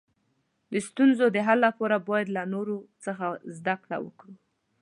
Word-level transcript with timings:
د 0.71 0.73
ستونزو 0.87 1.25
د 1.35 1.37
حل 1.47 1.59
لپاره 1.67 1.95
باید 2.09 2.27
له 2.35 2.43
نورو 2.53 2.77
څخه 3.05 3.25
زده 3.57 3.75
کړه 3.83 3.97
وکړو. 4.05 4.33